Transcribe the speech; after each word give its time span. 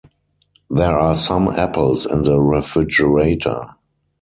There 0.71 0.97
are 0.97 1.13
some 1.15 1.49
apples 1.49 2.07
in 2.07 2.23
the 2.23 2.39
refrigerator. 2.39 3.75